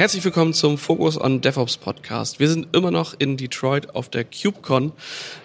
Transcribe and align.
Herzlich 0.00 0.24
willkommen 0.24 0.54
zum 0.54 0.78
Focus 0.78 1.20
on 1.20 1.42
DevOps 1.42 1.76
Podcast. 1.76 2.40
Wir 2.40 2.48
sind 2.48 2.74
immer 2.74 2.90
noch 2.90 3.12
in 3.18 3.36
Detroit 3.36 3.94
auf 3.94 4.08
der 4.08 4.24
KubeCon 4.24 4.92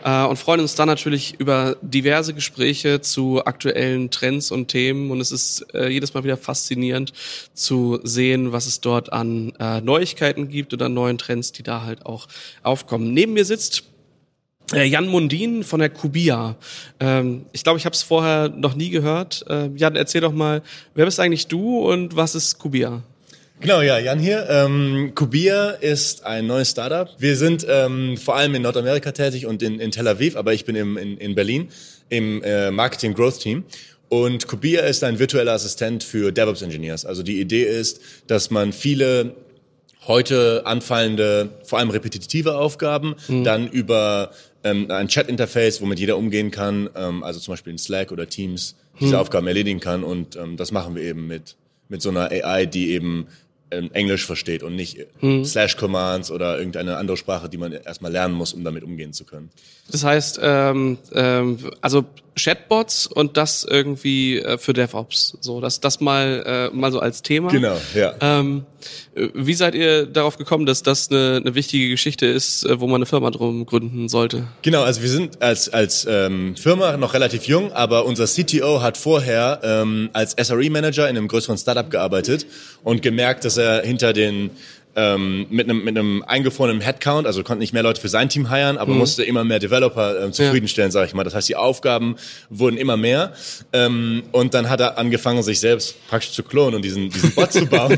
äh, 0.05 0.23
und 0.23 0.37
freuen 0.37 0.61
uns 0.61 0.75
dann 0.75 0.87
natürlich 0.87 1.37
über 1.39 1.75
diverse 1.81 2.33
Gespräche 2.33 3.01
zu 3.01 3.43
aktuellen 3.43 4.11
Trends 4.11 4.51
und 4.51 4.69
Themen. 4.69 5.11
Und 5.11 5.19
es 5.19 5.33
ist 5.33 5.65
äh, 5.73 5.89
jedes 5.89 6.13
Mal 6.13 6.23
wieder 6.23 6.37
faszinierend 6.37 7.11
zu 7.53 7.99
sehen, 8.03 8.53
was 8.53 8.65
es 8.65 8.79
dort 8.79 9.11
an 9.11 9.51
äh, 9.59 9.81
Neuigkeiten 9.81 10.47
gibt 10.47 10.73
oder 10.73 10.87
neuen 10.87 11.17
Trends, 11.17 11.51
die 11.51 11.63
da 11.63 11.81
halt 11.81 12.05
auch 12.05 12.29
aufkommen. 12.63 13.13
Neben 13.13 13.33
mir 13.33 13.43
sitzt 13.43 13.83
äh, 14.71 14.85
Jan 14.85 15.09
Mundin 15.09 15.65
von 15.65 15.81
der 15.81 15.89
Kubia. 15.89 16.55
Ähm, 17.01 17.45
ich 17.51 17.65
glaube, 17.65 17.77
ich 17.77 17.85
habe 17.85 17.93
es 17.93 18.03
vorher 18.03 18.47
noch 18.47 18.75
nie 18.75 18.89
gehört. 18.89 19.43
Äh, 19.49 19.71
Jan, 19.75 19.97
erzähl 19.97 20.21
doch 20.21 20.31
mal, 20.31 20.61
wer 20.93 21.03
bist 21.03 21.19
eigentlich 21.19 21.47
du 21.47 21.79
und 21.79 22.15
was 22.15 22.35
ist 22.35 22.57
Kubia? 22.57 23.03
Genau, 23.61 23.81
ja, 23.81 23.97
Jan 23.97 24.19
hier. 24.19 24.47
Ähm, 24.49 25.13
Kubia 25.15 25.71
ist 25.71 26.25
ein 26.25 26.45
neues 26.45 26.71
Startup. 26.71 27.09
Wir 27.17 27.37
sind 27.37 27.65
ähm, 27.69 28.17
vor 28.17 28.35
allem 28.35 28.53
in 28.53 28.61
Nordamerika 28.61 29.11
tätig 29.11 29.45
und 29.45 29.63
in, 29.63 29.79
in 29.79 29.91
Tel 29.91 30.07
Aviv, 30.07 30.35
aber 30.35 30.53
ich 30.53 30.65
bin 30.65 30.75
im, 30.75 30.97
in, 30.97 31.17
in 31.17 31.35
Berlin 31.35 31.69
im 32.09 32.43
äh, 32.43 32.69
Marketing 32.69 33.13
Growth 33.13 33.39
Team. 33.39 33.63
Und 34.09 34.47
Kubia 34.47 34.81
ist 34.81 35.03
ein 35.03 35.19
virtueller 35.19 35.53
Assistent 35.53 36.03
für 36.03 36.31
DevOps 36.31 36.61
Engineers. 36.61 37.05
Also 37.05 37.23
die 37.23 37.39
Idee 37.39 37.63
ist, 37.63 38.01
dass 38.27 38.51
man 38.51 38.73
viele 38.73 39.35
heute 40.05 40.63
anfallende, 40.65 41.49
vor 41.63 41.79
allem 41.79 41.89
repetitive 41.89 42.57
Aufgaben, 42.57 43.15
mhm. 43.27 43.43
dann 43.43 43.67
über 43.67 44.31
ähm, 44.63 44.91
ein 44.91 45.07
Chat-Interface, 45.07 45.81
womit 45.81 45.99
jeder 45.99 46.17
umgehen 46.17 46.51
kann, 46.51 46.89
ähm, 46.95 47.23
also 47.23 47.39
zum 47.39 47.53
Beispiel 47.53 47.71
in 47.71 47.77
Slack 47.79 48.11
oder 48.11 48.27
Teams, 48.27 48.75
diese 48.99 49.13
mhm. 49.13 49.19
Aufgaben 49.21 49.47
erledigen 49.47 49.79
kann. 49.79 50.03
Und 50.03 50.35
ähm, 50.35 50.57
das 50.57 50.71
machen 50.71 50.95
wir 50.95 51.03
eben 51.03 51.25
mit, 51.25 51.55
mit 51.89 52.01
so 52.01 52.09
einer 52.09 52.29
AI, 52.31 52.65
die 52.65 52.91
eben 52.91 53.27
Englisch 53.69 54.25
versteht 54.25 54.63
und 54.63 54.75
nicht 54.75 54.97
hm. 55.19 55.43
Slash-Commands 55.43 56.31
oder 56.31 56.57
irgendeine 56.57 56.97
andere 56.97 57.17
Sprache, 57.17 57.49
die 57.49 57.57
man 57.57 57.71
erstmal 57.71 58.11
lernen 58.11 58.33
muss, 58.33 58.53
um 58.53 58.63
damit 58.63 58.83
umgehen 58.83 59.13
zu 59.13 59.25
können. 59.25 59.49
Das 59.91 60.03
heißt, 60.03 60.39
ähm, 60.41 60.97
ähm, 61.13 61.57
also 61.81 62.05
Chatbots 62.37 63.07
und 63.07 63.37
das 63.37 63.65
irgendwie 63.69 64.39
äh, 64.39 64.57
für 64.57 64.73
DevOps. 64.73 65.37
So, 65.41 65.61
das, 65.61 65.79
das 65.79 66.01
mal, 66.01 66.69
äh, 66.73 66.75
mal 66.75 66.91
so 66.91 66.99
als 66.99 67.21
Thema. 67.21 67.49
Genau, 67.49 67.77
ja. 67.93 68.13
Ähm, 68.19 68.65
wie 69.15 69.53
seid 69.53 69.73
ihr 69.75 70.05
darauf 70.05 70.37
gekommen, 70.37 70.65
dass 70.65 70.83
das 70.83 71.09
eine, 71.09 71.41
eine 71.41 71.55
wichtige 71.55 71.89
Geschichte 71.89 72.25
ist, 72.25 72.65
äh, 72.65 72.79
wo 72.79 72.87
man 72.87 72.95
eine 72.95 73.05
Firma 73.05 73.31
drum 73.31 73.65
gründen 73.65 74.09
sollte? 74.09 74.47
Genau, 74.61 74.83
also 74.83 75.01
wir 75.01 75.09
sind 75.09 75.41
als, 75.41 75.69
als 75.69 76.05
ähm, 76.09 76.55
Firma 76.57 76.97
noch 76.97 77.13
relativ 77.13 77.45
jung, 77.45 77.71
aber 77.71 78.05
unser 78.05 78.25
CTO 78.25 78.81
hat 78.81 78.97
vorher 78.97 79.61
ähm, 79.63 80.09
als 80.13 80.35
SRE-Manager 80.37 81.09
in 81.09 81.17
einem 81.17 81.27
größeren 81.27 81.57
Startup 81.57 81.89
gearbeitet 81.89 82.45
und 82.83 83.01
gemerkt, 83.01 83.45
dass 83.45 83.57
er 83.57 83.81
hinter 83.83 84.11
den 84.11 84.51
ähm, 84.95 85.47
mit 85.49 85.69
einem 85.69 85.83
mit 85.83 85.97
einem 85.97 86.23
eingefrorenen 86.23 86.81
Headcount, 86.81 87.27
also 87.27 87.43
konnte 87.43 87.59
nicht 87.59 87.73
mehr 87.73 87.83
Leute 87.83 87.99
für 87.99 88.09
sein 88.09 88.29
Team 88.29 88.49
hiren, 88.49 88.77
aber 88.77 88.93
mhm. 88.93 88.99
musste 88.99 89.23
immer 89.23 89.43
mehr 89.43 89.59
Developer 89.59 90.23
ähm, 90.23 90.33
zufriedenstellen, 90.33 90.89
ja. 90.89 90.93
sage 90.93 91.07
ich 91.07 91.13
mal. 91.13 91.23
Das 91.23 91.35
heißt, 91.35 91.49
die 91.49 91.55
Aufgaben 91.55 92.15
wurden 92.49 92.77
immer 92.77 92.95
mehr 92.95 93.33
ähm, 93.73 94.23
und 94.31 94.53
dann 94.53 94.69
hat 94.69 94.79
er 94.79 94.97
angefangen, 94.97 95.43
sich 95.43 95.59
selbst 95.59 95.95
praktisch 96.07 96.31
zu 96.31 96.43
klonen 96.43 96.75
und 96.75 96.85
diesen 96.85 97.09
diesen 97.09 97.31
Bot 97.31 97.51
zu 97.51 97.65
bauen, 97.65 97.97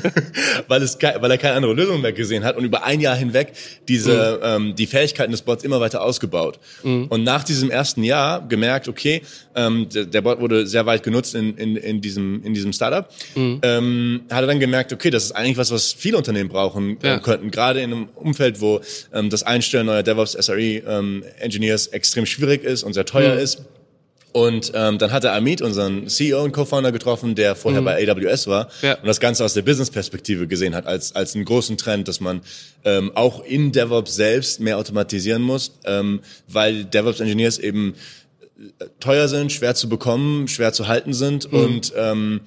weil 0.68 0.82
es 0.82 0.98
weil 1.00 1.30
er 1.30 1.38
keine 1.38 1.54
andere 1.54 1.74
Lösung 1.74 2.00
mehr 2.00 2.12
gesehen 2.12 2.44
hat 2.44 2.56
und 2.56 2.64
über 2.64 2.84
ein 2.84 3.00
Jahr 3.00 3.16
hinweg 3.16 3.52
diese 3.88 4.40
mhm. 4.42 4.68
ähm, 4.68 4.74
die 4.74 4.86
Fähigkeiten 4.86 5.32
des 5.32 5.42
Bots 5.42 5.64
immer 5.64 5.80
weiter 5.80 6.02
ausgebaut. 6.02 6.58
Mhm. 6.82 7.06
Und 7.08 7.24
nach 7.24 7.44
diesem 7.44 7.70
ersten 7.70 8.02
Jahr 8.02 8.46
gemerkt, 8.46 8.88
okay, 8.88 9.22
ähm, 9.54 9.88
der, 9.88 10.04
der 10.04 10.22
Bot 10.22 10.40
wurde 10.40 10.66
sehr 10.66 10.86
weit 10.86 11.02
genutzt 11.02 11.34
in 11.34 11.56
in, 11.56 11.76
in 11.76 12.00
diesem 12.00 12.42
in 12.44 12.54
diesem 12.54 12.72
Startup, 12.72 13.08
mhm. 13.34 13.60
ähm, 13.62 14.20
hat 14.30 14.42
er 14.42 14.46
dann 14.46 14.60
gemerkt, 14.60 14.92
okay, 14.92 15.10
das 15.10 15.24
ist 15.24 15.32
eigentlich 15.32 15.56
was, 15.56 15.70
was 15.70 15.92
viele 15.92 16.16
Unternehmen 16.16 16.48
brauchen 16.48 16.98
äh, 17.02 17.08
ja. 17.08 17.18
könnten, 17.18 17.50
gerade 17.50 17.80
in 17.80 17.92
einem 17.92 18.08
Umfeld, 18.14 18.60
wo 18.60 18.80
ähm, 19.12 19.30
das 19.30 19.42
Einstellen 19.42 19.86
neuer 19.86 20.02
DevOps 20.02 20.32
SRE 20.32 20.60
ähm, 20.60 21.24
Engineers 21.38 21.88
extrem 21.88 22.26
schwierig 22.26 22.64
ist 22.64 22.82
und 22.82 22.94
sehr 22.94 23.04
teuer 23.04 23.34
mhm. 23.34 23.40
ist. 23.40 23.62
Und 24.32 24.72
ähm, 24.74 24.96
dann 24.96 25.12
hat 25.12 25.24
er 25.24 25.34
Amit, 25.34 25.60
unseren 25.60 26.08
CEO 26.08 26.42
und 26.42 26.52
Co-Founder, 26.52 26.90
getroffen, 26.90 27.34
der 27.34 27.54
vorher 27.54 27.82
mhm. 27.82 27.84
bei 27.84 28.08
AWS 28.08 28.46
war 28.46 28.70
ja. 28.80 28.94
und 28.94 29.06
das 29.06 29.20
Ganze 29.20 29.44
aus 29.44 29.52
der 29.52 29.62
Business-Perspektive 29.62 30.46
gesehen 30.46 30.74
hat, 30.74 30.86
als, 30.86 31.14
als 31.14 31.34
einen 31.34 31.44
großen 31.44 31.76
Trend, 31.76 32.08
dass 32.08 32.20
man 32.20 32.40
ähm, 32.84 33.12
auch 33.14 33.44
in 33.44 33.72
DevOps 33.72 34.14
selbst 34.14 34.58
mehr 34.60 34.78
automatisieren 34.78 35.42
muss, 35.42 35.72
ähm, 35.84 36.20
weil 36.48 36.84
DevOps-Engineers 36.84 37.58
eben 37.58 37.92
äh, 37.92 37.94
teuer 39.00 39.28
sind, 39.28 39.52
schwer 39.52 39.74
zu 39.74 39.88
bekommen, 39.88 40.48
schwer 40.48 40.72
zu 40.72 40.88
halten 40.88 41.12
sind 41.12 41.52
mhm. 41.52 41.58
und, 41.58 41.92
ähm, 41.96 42.40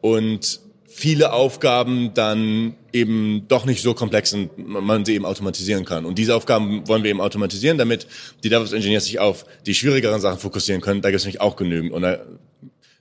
und 0.00 0.60
viele 0.86 1.32
Aufgaben 1.32 2.12
dann 2.14 2.74
eben 2.92 3.46
doch 3.48 3.64
nicht 3.64 3.82
so 3.82 3.94
komplex 3.94 4.30
sind, 4.30 4.50
man 4.58 5.04
sie 5.04 5.14
eben 5.14 5.24
automatisieren 5.24 5.84
kann. 5.84 6.04
Und 6.04 6.18
diese 6.18 6.34
Aufgaben 6.34 6.86
wollen 6.88 7.04
wir 7.04 7.10
eben 7.10 7.20
automatisieren, 7.20 7.78
damit 7.78 8.06
die 8.42 8.48
DevOps-Engineers 8.48 9.04
sich 9.04 9.18
auf 9.18 9.46
die 9.66 9.74
schwierigeren 9.74 10.20
Sachen 10.20 10.38
fokussieren 10.38 10.80
können. 10.80 11.00
Da 11.00 11.10
gibt 11.10 11.20
es 11.20 11.24
nämlich 11.24 11.40
auch 11.40 11.56
genügend. 11.56 11.92
Und 11.92 12.02
da 12.02 12.18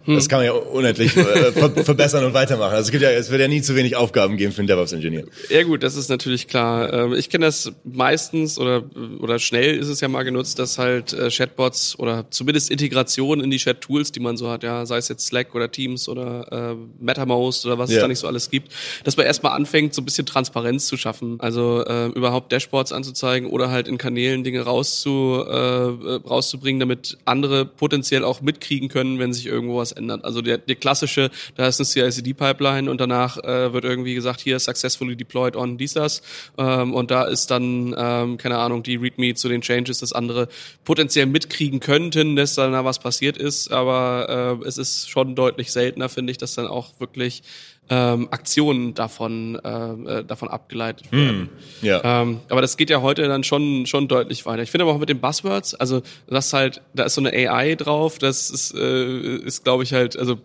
hm. 0.05 0.15
Das 0.15 0.29
kann 0.29 0.39
man 0.39 0.45
ja 0.45 0.53
unendlich 0.53 1.15
äh, 1.17 1.51
verbessern 1.83 2.23
und 2.23 2.33
weitermachen. 2.33 2.71
Also 2.71 2.87
es 2.87 2.91
gibt 2.91 3.03
ja, 3.03 3.11
es 3.11 3.29
wird 3.29 3.41
ja 3.41 3.49
nie 3.49 3.61
zu 3.61 3.75
wenig 3.75 3.97
Aufgaben 3.97 4.37
geben 4.37 4.53
für 4.53 4.59
einen 4.59 4.67
DevOps-Ingenieur. 4.67 5.25
Ja 5.49 5.63
gut, 5.63 5.83
das 5.83 5.97
ist 5.97 6.09
natürlich 6.09 6.47
klar. 6.47 6.91
Ähm, 6.93 7.13
ich 7.13 7.29
kenne 7.29 7.45
das 7.45 7.71
meistens 7.83 8.57
oder 8.57 8.83
oder 9.19 9.39
schnell 9.39 9.77
ist 9.77 9.89
es 9.89 9.99
ja 9.99 10.07
mal 10.07 10.23
genutzt, 10.23 10.57
dass 10.57 10.77
halt 10.77 11.11
äh, 11.11 11.29
Chatbots 11.29 11.99
oder 11.99 12.25
zumindest 12.31 12.71
Integration 12.71 13.41
in 13.41 13.51
die 13.51 13.57
Chat-Tools, 13.57 14.11
die 14.13 14.21
man 14.21 14.37
so 14.37 14.49
hat, 14.49 14.63
ja, 14.63 14.85
sei 14.85 14.97
es 14.97 15.09
jetzt 15.09 15.27
Slack 15.27 15.53
oder 15.53 15.69
Teams 15.69 16.07
oder 16.07 16.71
äh, 16.71 17.03
MetaMost 17.03 17.65
oder 17.65 17.77
was 17.77 17.89
ja. 17.89 17.97
es 17.97 18.01
da 18.01 18.07
nicht 18.07 18.19
so 18.19 18.27
alles 18.27 18.49
gibt, 18.49 18.71
dass 19.03 19.17
man 19.17 19.25
erstmal 19.25 19.51
anfängt, 19.51 19.93
so 19.93 20.01
ein 20.01 20.05
bisschen 20.05 20.25
Transparenz 20.25 20.87
zu 20.87 20.95
schaffen. 20.97 21.39
Also 21.39 21.83
äh, 21.85 22.07
überhaupt 22.07 22.51
Dashboards 22.51 22.93
anzuzeigen 22.93 23.49
oder 23.49 23.69
halt 23.69 23.87
in 23.87 23.97
Kanälen 23.97 24.43
Dinge 24.43 24.61
rauszu, 24.61 25.43
äh, 25.45 25.53
rauszubringen, 25.53 26.79
damit 26.79 27.17
andere 27.25 27.65
potenziell 27.65 28.23
auch 28.23 28.41
mitkriegen 28.41 28.87
können, 28.87 29.19
wenn 29.19 29.33
sich 29.33 29.45
irgendwo 29.45 29.77
was 29.77 29.88
ändert. 29.91 30.25
Also 30.25 30.41
der, 30.41 30.57
der 30.57 30.75
klassische, 30.75 31.29
da 31.55 31.67
ist 31.67 31.79
eine 31.79 31.87
CI/CD-Pipeline 31.87 32.89
und 32.89 32.99
danach 32.99 33.37
äh, 33.37 33.73
wird 33.73 33.85
irgendwie 33.85 34.15
gesagt, 34.15 34.41
hier 34.41 34.59
successfully 34.59 35.15
deployed 35.15 35.55
on 35.55 35.77
dies 35.77 35.93
das 35.93 36.21
ähm, 36.57 36.93
und 36.93 37.11
da 37.11 37.23
ist 37.23 37.51
dann 37.51 37.95
ähm, 37.97 38.37
keine 38.37 38.57
Ahnung 38.57 38.83
die 38.83 38.95
README 38.95 39.35
zu 39.35 39.49
den 39.49 39.61
Changes, 39.61 39.99
das 39.99 40.13
andere 40.13 40.47
potenziell 40.85 41.25
mitkriegen 41.25 41.79
könnten, 41.79 42.35
dass 42.35 42.55
da 42.55 42.85
was 42.85 42.99
passiert 42.99 43.37
ist, 43.37 43.71
aber 43.71 44.59
äh, 44.61 44.67
es 44.67 44.77
ist 44.77 45.09
schon 45.09 45.35
deutlich 45.35 45.71
seltener, 45.71 46.09
finde 46.09 46.31
ich, 46.31 46.37
dass 46.37 46.55
dann 46.55 46.67
auch 46.67 46.99
wirklich 46.99 47.43
ähm, 47.89 48.27
Aktionen 48.31 48.93
davon 48.93 49.59
äh, 49.63 50.19
äh 50.19 50.23
davon 50.23 50.49
abgeleitet 50.49 51.07
hm, 51.11 51.19
werden. 51.19 51.49
Mm, 51.81 51.85
ja. 51.85 52.21
Ähm, 52.21 52.39
aber 52.49 52.61
das 52.61 52.77
geht 52.77 52.89
ja 52.89 53.01
heute 53.01 53.27
dann 53.27 53.43
schon 53.43 53.85
schon 53.85 54.07
deutlich 54.07 54.45
weiter. 54.45 54.63
Ich 54.63 54.71
finde 54.71 54.83
aber 54.83 54.93
auch 54.93 54.99
mit 54.99 55.09
den 55.09 55.19
Buzzwords, 55.19 55.75
also 55.75 56.01
das 56.27 56.53
halt, 56.53 56.81
da 56.93 57.03
ist 57.03 57.15
so 57.15 57.21
eine 57.21 57.31
AI 57.31 57.75
drauf, 57.75 58.17
das 58.19 58.49
ist, 58.49 58.73
äh, 58.73 59.37
ist 59.37 59.63
glaube 59.63 59.83
ich 59.83 59.93
halt, 59.93 60.17
also 60.17 60.37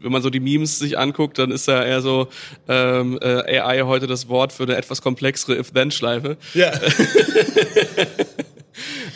wenn 0.00 0.12
man 0.12 0.22
so 0.22 0.30
die 0.30 0.40
Memes 0.40 0.78
sich 0.78 0.98
anguckt, 0.98 1.38
dann 1.38 1.50
ist 1.50 1.68
da 1.68 1.84
eher 1.84 2.00
so 2.00 2.28
ähm, 2.68 3.18
äh, 3.20 3.58
AI 3.60 3.82
heute 3.82 4.06
das 4.06 4.28
Wort 4.28 4.52
für 4.52 4.64
eine 4.64 4.76
etwas 4.76 5.02
komplexere 5.02 5.58
If-Then-Schleife. 5.58 6.36
Ja. 6.54 6.72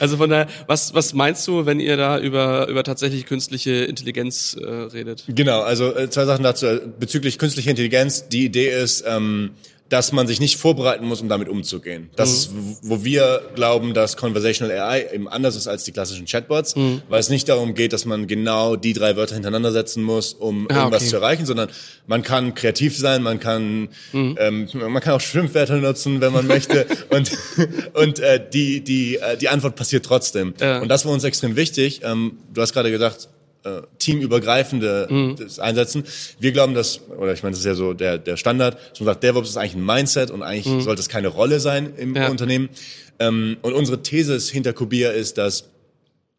Also 0.03 0.17
von 0.17 0.31
daher, 0.31 0.49
was, 0.67 0.95
was 0.95 1.15
meinst 1.15 1.47
du, 1.47 1.65
wenn 1.65 1.79
ihr 1.79 1.97
da 1.97 2.19
über, 2.19 2.67
über 2.67 2.83
tatsächlich 2.83 3.25
künstliche 3.25 3.85
Intelligenz 3.85 4.57
äh, 4.61 4.67
redet? 4.67 5.23
Genau, 5.29 5.61
also 5.61 5.95
äh, 5.95 6.11
zwei 6.11 6.25
Sachen 6.25 6.43
dazu. 6.43 6.67
Bezüglich 6.99 7.39
künstlicher 7.39 7.71
Intelligenz, 7.71 8.29
die 8.29 8.45
Idee 8.45 8.69
ist, 8.83 9.05
ähm, 9.07 9.51
dass 9.93 10.11
man 10.11 10.27
sich 10.27 10.41
nicht 10.41 10.57
vorbereiten 10.57 11.05
muss, 11.05 11.21
um 11.21 11.29
damit 11.29 11.51
umzugehen. 11.51 12.09
Das 12.17 12.49
mhm. 12.49 12.71
ist, 12.71 12.79
wo 12.83 13.05
wir 13.05 13.43
glauben, 13.55 13.93
dass 13.93 14.17
Conversational 14.17 14.75
AI 14.75 15.07
eben 15.13 15.29
anders 15.29 15.55
ist 15.55 15.69
als 15.69 15.85
die 15.85 15.93
klassischen 15.93 16.25
Chatbots, 16.25 16.77
mhm. 16.77 17.03
weil 17.11 17.21
es 17.21 17.29
nicht 17.29 17.47
darum 17.47 17.75
geht, 17.75 17.93
dass 17.93 18.07
man 18.07 18.27
genau 18.27 18.77
die 18.77 18.95
drei 18.95 19.17
Wörter 19.17 19.35
hintereinander 19.35 19.71
setzen 19.71 20.03
muss, 20.03 20.33
um 20.33 20.67
ah, 20.71 20.77
irgendwas 20.77 21.03
okay. 21.03 21.11
zu 21.11 21.17
erreichen, 21.17 21.45
sondern 21.45 21.69
man 22.07 22.23
kann 22.23 22.55
kreativ 22.55 22.97
sein, 22.97 23.23
man 23.23 23.39
kann 23.39 23.91
mhm. 24.13 24.39
ähm, 24.41 24.69
man 24.73 25.03
kann 25.03 25.13
auch 25.13 25.21
Schimpfwörter 25.21 25.77
nutzen, 25.77 26.23
wenn 26.23 26.33
man 26.33 26.47
möchte 26.47 26.87
und 27.11 27.31
und 27.93 28.19
äh, 28.19 28.41
die 28.51 28.81
die 28.81 29.17
äh, 29.17 29.37
die 29.37 29.51
Antwort 29.51 29.77
passiert 29.77 30.07
trotzdem. 30.07 30.55
Ja. 30.59 30.81
Und 30.81 30.89
das 30.89 31.05
war 31.05 31.13
uns 31.13 31.23
extrem 31.25 31.55
wichtig. 31.55 32.01
Ähm, 32.03 32.39
du 32.55 32.63
hast 32.63 32.73
gerade 32.73 32.91
gesagt, 32.91 33.29
äh, 33.65 33.83
teamübergreifende 33.99 35.07
mhm. 35.11 35.37
einsetzen. 35.59 36.05
Wir 36.39 36.53
glauben, 36.53 36.75
dass, 36.75 37.01
oder 37.09 37.33
ich 37.33 37.43
meine, 37.43 37.53
das 37.53 37.61
ist 37.61 37.67
ja 37.67 37.75
so 37.75 37.93
der, 37.95 38.19
der 38.19 38.37
Standard, 38.37 38.77
dass 38.91 39.01
man 39.01 39.07
sagt, 39.07 39.23
DevOps 39.23 39.51
ist 39.51 39.57
eigentlich 39.57 39.77
ein 39.77 39.87
Mindset 39.87 40.31
und 40.31 40.43
eigentlich 40.43 40.67
mhm. 40.67 40.81
sollte 40.81 41.01
es 41.01 41.09
keine 41.09 41.29
Rolle 41.29 41.61
sein 41.61 41.95
im 41.97 42.15
ja. 42.15 42.29
Unternehmen. 42.29 42.71
Ähm, 43.19 43.57
und 43.63 43.73
unsere 43.73 44.03
These 44.03 44.39
hinter 44.53 44.73
Kubia 44.73 45.11
ist, 45.11 45.39
dass 45.39 45.72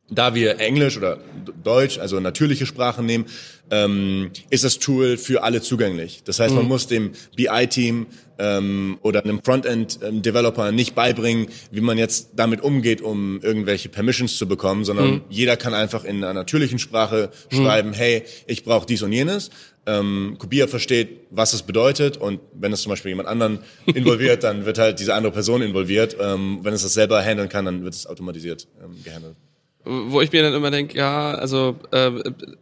da 0.10 0.36
wir 0.36 0.60
Englisch 0.60 0.98
oder 0.98 1.20
Deutsch, 1.64 1.98
also 1.98 2.20
natürliche 2.20 2.66
Sprachen 2.66 3.06
nehmen, 3.06 3.26
ähm, 3.72 4.32
ist 4.50 4.64
das 4.64 4.80
Tool 4.80 5.18
für 5.18 5.44
alle 5.44 5.62
zugänglich. 5.62 6.24
Das 6.26 6.40
heißt, 6.40 6.54
man 6.54 6.64
mhm. 6.64 6.70
muss 6.70 6.88
dem 6.88 7.12
BI-Team 7.36 8.08
ähm, 8.38 8.98
oder 9.02 9.24
einem 9.24 9.42
Frontend-Developer 9.42 10.72
nicht 10.72 10.94
beibringen, 10.94 11.48
wie 11.72 11.82
man 11.82 11.98
jetzt 11.98 12.32
damit 12.36 12.62
umgeht, 12.62 13.02
um 13.02 13.40
irgendwelche 13.42 13.90
Permissions 13.90 14.38
zu 14.38 14.48
bekommen, 14.48 14.84
sondern 14.84 15.10
mhm. 15.10 15.22
jeder 15.30 15.56
kann 15.56 15.74
einfach 15.74 16.04
in 16.04 16.18
einer 16.18 16.34
natürlichen 16.34 16.80
Sprache 16.80 17.32
mhm. 17.52 17.56
schreiben, 17.56 17.94
hey, 17.94 18.24
ich 18.46 18.64
brauche 18.64 18.86
dies 18.86 19.02
und 19.02 19.14
jenes. 19.14 19.50
ähm, 19.86 20.36
Kubia 20.38 20.68
versteht, 20.68 21.22
was 21.30 21.54
es 21.54 21.64
bedeutet 21.64 22.18
und 22.18 22.42
wenn 22.54 22.74
es 22.74 22.82
zum 22.82 22.90
Beispiel 22.90 23.10
jemand 23.10 23.30
anderen 23.30 23.60
involviert, 23.86 24.44
dann 24.44 24.66
wird 24.66 24.78
halt 24.78 25.00
diese 25.00 25.14
andere 25.14 25.32
Person 25.32 25.62
involviert. 25.62 26.18
Ähm, 26.20 26.60
wenn 26.62 26.74
es 26.74 26.84
das 26.84 26.94
selber 26.94 27.22
handeln 27.22 27.50
kann, 27.50 27.66
dann 27.66 27.84
wird 27.84 27.94
es 27.94 28.06
automatisiert 28.06 28.68
ähm, 28.84 29.02
gehandelt 29.04 29.38
wo 29.86 30.22
ich 30.22 30.32
mir 30.32 30.44
dann 30.44 30.54
immer 30.54 30.72
denke, 30.72 30.98
ja, 30.98 31.32
also 31.32 31.76
äh, 31.92 32.12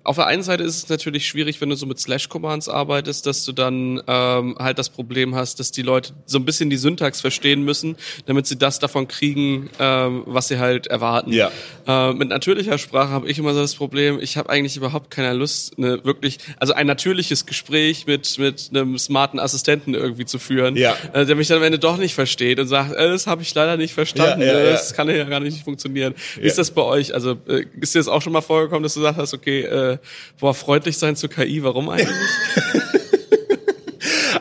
auf 0.04 0.16
der 0.16 0.28
einen 0.28 0.44
Seite 0.44 0.64
ist 0.64 0.76
es 0.76 0.90
natürlich 0.90 1.28
schwierig, 1.28 1.62
wenn 1.62 1.70
du 1.70 1.76
so 1.76 1.86
mit 1.86 2.00
Slash-Commands 2.00 2.68
arbeitest, 2.68 3.26
dass 3.28 3.46
du 3.46 3.52
dann 3.52 4.02
ähm, 4.08 4.56
halt 4.58 4.80
das 4.80 4.90
Problem 4.90 5.36
hast, 5.36 5.60
dass 5.60 5.72
die 5.72 5.84
Leute 5.84 6.14
so 6.26 6.40
ein 6.40 6.46
bisschen 6.46 6.70
die 6.70 6.78
Syntax 6.78 7.22
verstehen 7.22 7.64
müssen, 7.64 7.96
damit 8.26 8.48
sie 8.48 8.58
das 8.58 8.80
davon 8.80 9.08
kriegen, 9.08 9.70
ähm, 9.80 10.24
was 10.26 10.48
sie 10.48 10.58
halt 10.58 10.88
erwarten. 10.88 11.32
Ja. 11.32 11.52
Äh, 11.88 12.14
mit 12.14 12.30
natürlicher 12.30 12.78
Sprache 12.78 13.10
habe 13.10 13.30
ich 13.30 13.38
immer 13.38 13.54
so 13.54 13.62
das 13.62 13.76
Problem, 13.76 14.20
ich 14.20 14.38
habe 14.38 14.50
eigentlich 14.50 14.76
überhaupt 14.78 15.12
keine 15.12 15.34
Lust, 15.34 15.78
eine 15.78 16.04
wirklich, 16.04 16.40
also 16.58 16.74
ein 16.74 16.88
natürliches 16.88 17.46
Gespräch 17.46 18.08
mit 18.08 18.38
mit 18.40 18.72
einem 18.74 18.98
smarten 18.98 19.40
Assistenten 19.40 19.94
irgendwie 19.94 20.26
zu 20.26 20.40
führen, 20.40 20.76
ja. 20.76 20.96
äh, 21.14 21.26
der 21.26 21.36
mich 21.36 21.48
dann 21.48 21.58
am 21.58 21.64
Ende 21.64 21.80
doch 21.80 21.98
nicht 21.98 22.16
versteht 22.16 22.60
und 22.60 22.68
sagt, 22.68 22.94
äh, 22.94 23.10
das 23.10 23.28
habe 23.28 23.42
ich 23.42 23.54
leider 23.54 23.78
nicht 23.78 23.94
verstanden, 23.94 24.42
ja, 24.42 24.60
ja, 24.60 24.72
das 24.72 24.94
kann 24.94 25.10
ja 25.10 25.24
gar 25.26 25.40
nicht 25.40 25.64
funktionieren. 25.64 26.16
Wie 26.40 26.48
ist 26.48 26.58
das 26.58 26.72
bei 26.72 26.82
euch? 26.82 27.11
Also 27.14 27.38
äh, 27.48 27.66
ist 27.80 27.96
dir 27.96 28.00
das 28.00 28.08
auch 28.08 28.22
schon 28.22 28.34
mal 28.34 28.42
vorgekommen, 28.42 28.84
dass 28.84 28.94
du 28.94 29.02
gesagt 29.02 29.18
hast, 29.18 29.34
okay, 29.34 29.62
äh, 29.62 29.98
boah, 30.40 30.54
freundlich 30.54 30.98
sein 30.98 31.16
zur 31.16 31.30
KI, 31.30 31.64
warum 31.64 31.90
eigentlich? 31.90 32.10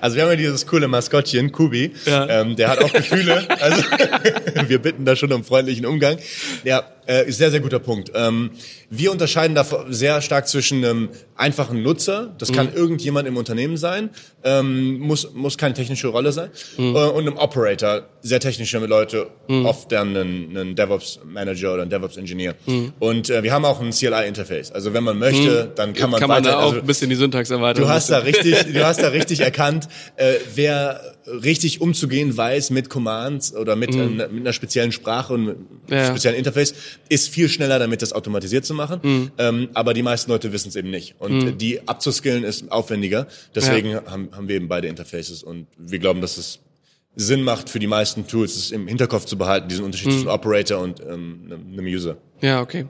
Also 0.01 0.17
wir 0.17 0.23
haben 0.23 0.31
ja 0.31 0.37
dieses 0.37 0.67
coole 0.67 0.89
Maskottchen, 0.89 1.53
Kubi, 1.53 1.93
ja. 2.07 2.41
ähm, 2.41 2.57
der 2.57 2.69
hat 2.69 2.83
auch 2.83 2.93
Gefühle. 2.93 3.47
Also 3.61 3.83
wir 4.69 4.79
bitten 4.79 5.05
da 5.05 5.15
schon 5.15 5.33
um 5.33 5.45
freundlichen 5.45 5.85
Umgang. 5.85 6.19
Ja, 6.65 6.85
äh, 7.11 7.33
sehr, 7.33 7.51
sehr 7.51 7.61
guter 7.61 7.81
Punkt. 7.81 8.13
Ähm, 8.15 8.51
wir 8.89 9.11
unterscheiden 9.11 9.57
da 9.57 9.67
sehr 9.89 10.23
stark 10.23 10.47
zwischen 10.47 10.85
einem 10.85 11.09
einfachen 11.35 11.83
Nutzer, 11.83 12.35
das 12.39 12.53
kann 12.53 12.67
mhm. 12.67 12.77
irgendjemand 12.77 13.27
im 13.27 13.37
Unternehmen 13.37 13.77
sein, 13.77 14.11
ähm, 14.45 14.99
muss, 15.01 15.33
muss 15.35 15.59
keine 15.59 15.75
technische 15.75 16.09
Rolle 16.09 16.31
sein, 16.31 16.51
mhm. 16.77 16.95
äh, 16.95 16.99
und 16.99 17.27
einem 17.27 17.37
Operator, 17.37 18.03
sehr 18.23 18.39
technische 18.39 18.79
Leute, 18.79 19.27
mhm. 19.49 19.67
oft 19.67 19.91
dann 19.91 20.17
einen, 20.17 20.57
einen 20.57 20.77
DevOps-Manager 20.77 21.75
oder 21.75 21.83
einen 21.83 21.91
DevOps-Engineer. 21.91 22.55
Mhm. 22.67 22.93
Und 23.01 23.29
äh, 23.29 23.43
wir 23.43 23.53
haben 23.53 23.65
auch 23.65 23.81
ein 23.81 23.91
CLI-Interface. 23.91 24.71
Also 24.71 24.95
wenn 24.95 25.03
man 25.03 25.19
möchte, 25.19 25.65
mhm. 25.65 25.75
dann 25.75 25.95
kann 25.95 26.11
man 26.11 26.21
kann 26.21 26.29
man 26.29 26.45
weiter, 26.45 26.51
da 26.51 26.59
auch 26.61 26.69
also, 26.69 26.81
ein 26.81 26.87
bisschen 26.87 27.11
die 27.11 27.17
Syntax 27.17 27.51
erweitern. 27.51 27.83
Du 27.83 27.89
hast 27.89 28.11
da 28.11 28.19
richtig, 28.19 28.73
du 28.73 28.85
hast 28.85 29.03
da 29.03 29.09
richtig 29.09 29.41
erkannt, 29.41 29.89
äh, 30.17 30.35
wer 30.55 31.01
richtig 31.27 31.81
umzugehen 31.81 32.37
weiß 32.37 32.71
mit 32.71 32.91
Commands 32.91 33.55
oder 33.55 33.77
mit, 33.77 33.95
mhm. 33.95 34.21
äh, 34.21 34.29
mit 34.29 34.41
einer 34.41 34.53
speziellen 34.53 34.93
Sprache 34.93 35.33
und 35.35 35.57
ja. 35.89 36.07
speziellen 36.07 36.37
Interface, 36.37 36.75
ist 37.09 37.29
viel 37.29 37.49
schneller, 37.49 37.79
damit 37.79 38.03
das 38.03 38.13
automatisiert 38.13 38.65
zu 38.65 38.75
machen. 38.75 39.01
Mhm. 39.03 39.31
Ähm, 39.39 39.69
aber 39.75 39.95
die 39.95 40.03
meisten 40.03 40.31
Leute 40.31 40.53
wissen 40.53 40.69
es 40.69 40.77
eben 40.77 40.91
nicht. 40.91 41.15
Und 41.19 41.45
mhm. 41.45 41.59
die 41.59 41.87
abzuskillen 41.89 42.45
ist 42.45 42.71
aufwendiger. 42.71 43.27
Deswegen 43.55 43.91
ja. 43.91 44.03
haben, 44.07 44.29
haben 44.33 44.49
wir 44.49 44.57
eben 44.57 44.69
beide 44.69 44.89
Interfaces 44.89 45.43
und 45.43 45.67
wir 45.79 45.99
glauben, 45.99 46.21
dass 46.21 46.39
es 46.39 46.61
Sinn 47.17 47.43
macht 47.43 47.69
für 47.69 47.81
die 47.81 47.89
meisten 47.89 48.27
Tools, 48.27 48.57
es 48.57 48.71
im 48.71 48.87
Hinterkopf 48.87 49.25
zu 49.25 49.37
behalten, 49.37 49.69
diesen 49.69 49.85
Unterschied 49.85 50.09
mhm. 50.09 50.13
zwischen 50.13 50.29
Operator 50.29 50.81
und 50.81 51.01
ähm, 51.01 51.53
einem 51.73 51.87
User. 51.87 52.17
Ja, 52.41 52.61
okay 52.61 52.87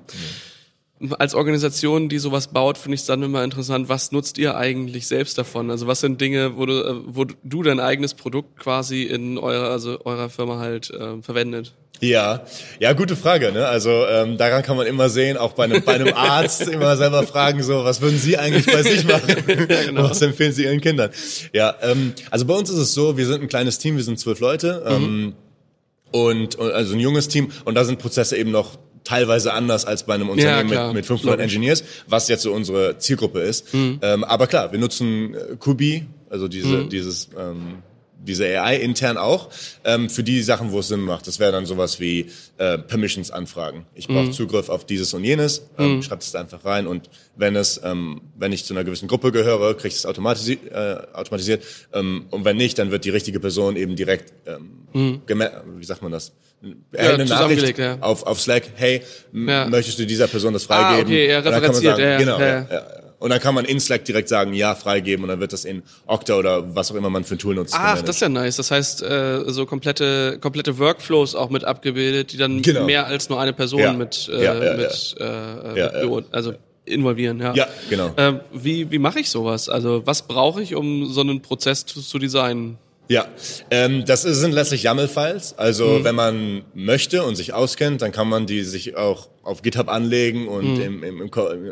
als 1.19 1.35
Organisation, 1.35 2.09
die 2.09 2.19
sowas 2.19 2.49
baut, 2.49 2.77
finde 2.77 2.95
ich 2.95 3.01
es 3.01 3.07
dann 3.07 3.23
immer 3.23 3.43
interessant, 3.43 3.89
was 3.89 4.13
nutzt 4.13 4.39
ihr 4.39 4.57
eigentlich 4.57 5.07
selbst 5.07 5.39
davon? 5.39 5.71
Also 5.71 5.87
was 5.87 6.01
sind 6.01 6.21
Dinge, 6.21 6.57
wo 6.57 6.67
du, 6.67 6.83
äh, 6.83 6.95
wo 7.07 7.25
du 7.25 7.63
dein 7.63 7.81
eigenes 7.81 8.15
Produkt 8.15 8.59
quasi 8.59 9.05
in 9.05 9.39
eurer, 9.39 9.71
also 9.71 9.99
eurer 10.05 10.29
Firma 10.29 10.59
halt 10.59 10.91
äh, 10.91 11.23
verwendet? 11.23 11.75
Ja, 12.01 12.45
ja, 12.79 12.95
gute 12.95 13.15
Frage. 13.15 13.53
Ne? 13.53 13.67
Also 13.67 13.91
ähm, 13.91 14.39
daran 14.39 14.63
kann 14.63 14.77
man 14.77 14.87
immer 14.87 15.11
sehen, 15.11 15.37
auch 15.37 15.53
bei 15.53 15.65
einem, 15.65 15.83
bei 15.83 15.95
einem 15.95 16.13
Arzt 16.15 16.67
immer 16.69 16.97
selber 16.97 17.23
fragen, 17.25 17.63
so, 17.63 17.85
was 17.85 18.01
würden 18.01 18.19
Sie 18.19 18.39
eigentlich 18.39 18.67
bei 18.67 18.83
sich 18.83 19.05
machen? 19.07 19.37
ja, 19.47 19.85
genau. 19.85 20.05
Was 20.05 20.23
empfehlen 20.23 20.53
Sie 20.53 20.65
Ihren 20.65 20.81
Kindern? 20.81 21.11
Ja, 21.53 21.77
ähm, 21.83 22.15
also 22.31 22.47
bei 22.47 22.55
uns 22.55 22.71
ist 22.71 22.79
es 22.79 22.95
so, 22.95 23.17
wir 23.17 23.27
sind 23.27 23.43
ein 23.43 23.49
kleines 23.49 23.79
Team, 23.79 23.97
wir 23.97 24.05
sind 24.05 24.19
zwölf 24.19 24.41
Leute. 24.41 24.83
Mhm. 24.87 25.05
Ähm, 25.05 25.35
und, 26.13 26.57
und 26.57 26.73
also 26.73 26.95
ein 26.95 27.01
junges 27.01 27.29
Team 27.29 27.53
und 27.65 27.75
da 27.75 27.85
sind 27.85 27.99
Prozesse 27.99 28.37
eben 28.37 28.51
noch 28.51 28.79
teilweise 29.11 29.53
anders 29.53 29.85
als 29.87 30.05
bei 30.05 30.15
einem 30.15 30.29
Unternehmen 30.29 30.73
ja, 30.73 30.87
mit, 30.87 30.95
mit 30.95 31.07
500 31.07 31.39
Logisch. 31.39 31.55
Engineers, 31.55 31.85
was 32.07 32.29
jetzt 32.29 32.43
so 32.43 32.53
unsere 32.53 32.99
Zielgruppe 32.99 33.41
ist. 33.41 33.75
Mhm. 33.75 33.99
Ähm, 34.03 34.23
aber 34.23 34.47
klar, 34.47 34.71
wir 34.71 34.79
nutzen 34.79 35.35
äh, 35.35 35.57
Kubi, 35.59 36.07
also 36.29 36.47
diese, 36.47 36.85
mhm. 36.85 36.89
dieses 36.91 37.29
ähm, 37.37 37.83
diese 38.23 38.45
AI 38.47 38.77
intern 38.77 39.17
auch, 39.17 39.49
ähm, 39.85 40.11
für 40.11 40.23
die 40.23 40.43
Sachen, 40.43 40.73
wo 40.73 40.81
es 40.81 40.89
Sinn 40.89 41.01
macht. 41.01 41.27
Das 41.27 41.39
wäre 41.39 41.53
dann 41.53 41.67
sowas 41.67 42.01
wie 42.01 42.31
äh, 42.59 42.79
Permissions-Anfragen. 42.79 43.87
Ich 43.95 44.09
brauche 44.09 44.27
mhm. 44.27 44.33
Zugriff 44.33 44.69
auf 44.69 44.85
dieses 44.85 45.15
und 45.15 45.25
jenes, 45.25 45.67
ähm, 45.79 45.97
mhm. 45.97 46.03
schreibt 46.03 46.23
es 46.23 46.33
da 46.33 46.41
einfach 46.41 46.65
rein 46.65 46.87
und 46.87 47.09
wenn 47.37 47.57
es, 47.57 47.81
ähm, 47.83 48.21
wenn 48.37 48.53
ich 48.53 48.65
zu 48.65 48.75
einer 48.75 48.85
gewissen 48.85 49.09
Gruppe 49.09 49.33
gehöre, 49.33 49.75
kriege 49.75 49.89
ich 49.89 49.95
es 49.95 50.07
automatisi 50.07 50.59
äh, 50.71 50.97
automatisiert 51.13 51.65
ähm, 51.93 52.27
und 52.31 52.45
wenn 52.45 52.57
nicht, 52.57 52.79
dann 52.79 52.91
wird 52.91 53.05
die 53.05 53.11
richtige 53.11 53.41
Person 53.41 53.77
eben 53.77 53.97
direkt, 53.97 54.33
ähm, 54.47 54.87
mhm. 54.93 55.23
wie 55.79 55.85
sagt 55.85 56.03
man 56.03 56.13
das? 56.13 56.33
Ja, 56.93 57.15
eine 57.15 57.25
Nachricht 57.25 57.79
ja. 57.79 57.97
auf, 58.01 58.25
auf 58.25 58.39
Slack, 58.39 58.65
hey, 58.75 59.01
ja. 59.33 59.67
möchtest 59.67 59.99
du 59.99 60.05
dieser 60.05 60.27
Person 60.27 60.53
das 60.53 60.65
freigeben? 60.65 60.99
Ah, 60.99 61.07
okay, 61.07 61.27
er 61.27 61.45
referenziert, 61.45 61.97
sagen, 61.97 62.03
ja, 62.03 62.19
genau, 62.19 62.39
ja. 62.39 63.00
Und 63.21 63.31
dann 63.31 63.39
kann 63.39 63.55
man 63.55 63.67
in 63.67 63.79
Slack 63.79 64.07
direkt 64.07 64.29
sagen, 64.29 64.55
ja, 64.55 64.75
freigeben 64.75 65.23
und 65.25 65.29
dann 65.29 65.41
wird 65.41 65.53
das 65.53 65.67
in 65.67 65.83
Okta 66.07 66.37
oder 66.37 66.75
was 66.75 66.91
auch 66.91 66.97
immer 66.97 67.11
man 67.11 67.23
für 67.23 67.37
ein 67.37 67.39
Tool 67.39 67.55
nutzt. 67.55 67.75
Ach, 67.75 67.81
gemanagt. 67.81 68.09
das 68.09 68.17
ist 68.17 68.23
ja 68.23 68.29
nice. 68.31 68.57
Das 68.57 68.71
heißt, 68.71 69.03
äh, 69.03 69.43
so 69.47 69.67
komplette, 69.67 70.39
komplette 70.41 70.79
Workflows 70.79 71.35
auch 71.35 71.51
mit 71.51 71.63
abgebildet, 71.65 72.33
die 72.33 72.39
dann 72.39 72.63
genau. 72.63 72.85
mehr 72.85 73.07
als 73.07 73.29
nur 73.29 73.39
eine 73.39 73.53
Person 73.53 73.81
ja. 73.81 73.93
mit, 73.93 74.29
äh, 74.33 74.43
ja, 74.43 74.55
ja, 74.55 74.75
mit, 74.75 75.17
äh, 75.21 76.07
mit 76.07 76.25
also 76.33 76.55
involvieren, 76.87 77.41
ja. 77.41 77.55
Ja, 77.55 77.69
genau. 77.91 78.13
Äh, 78.17 78.41
wie 78.53 78.91
wie 78.91 78.99
mache 78.99 79.21
ich 79.21 79.31
sowas? 79.31 79.69
Also 79.69 80.07
was 80.07 80.23
brauche 80.23 80.63
ich, 80.63 80.75
um 80.75 81.13
so 81.13 81.21
einen 81.21 81.43
Prozess 81.43 81.85
zu, 81.85 82.01
zu 82.01 82.19
designen? 82.19 82.79
Ja, 83.11 83.27
ähm, 83.73 84.05
das 84.07 84.23
sind 84.23 84.53
letztlich 84.53 84.85
YAML-Files. 84.85 85.59
Also 85.59 85.99
mhm. 85.99 86.05
wenn 86.05 86.15
man 86.15 86.63
möchte 86.75 87.25
und 87.25 87.35
sich 87.35 87.53
auskennt, 87.53 88.03
dann 88.03 88.13
kann 88.13 88.29
man 88.29 88.47
die 88.47 88.63
sich 88.63 88.97
auch 88.97 89.29
auf 89.43 89.63
GitHub 89.63 89.89
anlegen 89.89 90.47
und 90.47 90.77
mhm. 90.77 90.81
im, 90.81 91.03
im, 91.03 91.21
im, 91.23 91.31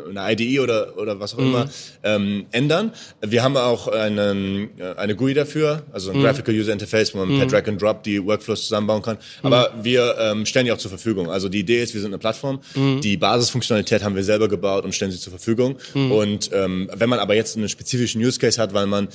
in 0.09 0.17
einer 0.17 0.31
IDE 0.31 0.59
oder, 0.59 0.97
oder 0.97 1.21
was 1.21 1.35
auch 1.35 1.39
mhm. 1.39 1.47
immer 1.47 1.69
ähm, 2.03 2.45
ändern. 2.51 2.91
Wir 3.21 3.41
haben 3.41 3.55
auch 3.55 3.87
einen, 3.87 4.69
äh, 4.79 4.95
eine 4.97 5.15
GUI 5.15 5.33
dafür, 5.33 5.83
also 5.93 6.11
ein 6.11 6.17
mhm. 6.17 6.23
Graphical 6.23 6.53
User 6.53 6.73
Interface, 6.73 7.13
wo 7.13 7.19
man 7.19 7.29
per 7.29 7.45
mhm. 7.45 7.49
Drag 7.49 7.67
and 7.69 7.81
Drop 7.81 8.03
die 8.03 8.21
Workflows 8.25 8.63
zusammenbauen 8.63 9.01
kann. 9.01 9.17
Aber 9.41 9.71
mhm. 9.77 9.85
wir 9.85 10.15
ähm, 10.19 10.45
stellen 10.45 10.65
die 10.65 10.73
auch 10.73 10.77
zur 10.77 10.89
Verfügung. 10.89 11.31
Also 11.31 11.47
die 11.47 11.59
Idee 11.59 11.81
ist, 11.81 11.93
wir 11.93 12.01
sind 12.01 12.09
eine 12.09 12.17
Plattform. 12.17 12.59
Die 12.75 13.15
Basisfunktionalität 13.15 14.03
haben 14.03 14.15
wir 14.15 14.25
selber 14.25 14.49
gebaut 14.49 14.83
und 14.83 14.93
stellen 14.93 15.11
sie 15.11 15.19
zur 15.19 15.31
Verfügung. 15.31 15.77
Und 15.93 16.49
ähm, 16.51 16.89
wenn 16.93 17.07
man 17.07 17.19
aber 17.19 17.35
jetzt 17.35 17.55
einen 17.55 17.69
spezifischen 17.69 18.21
Use 18.21 18.39
Case 18.39 18.61
hat, 18.61 18.73
weil 18.73 18.87
man 18.87 19.07